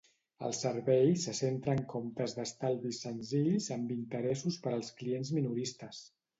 El 0.45 0.53
servei 0.59 1.11
se 1.23 1.33
centra 1.39 1.75
en 1.79 1.83
comptes 1.91 2.33
d'estalvi 2.39 2.95
senzills 3.01 3.69
amb 3.79 3.95
interessos 3.99 4.61
per 4.67 4.75
als 4.77 4.93
clients 5.01 5.35
minoristes. 5.41 6.05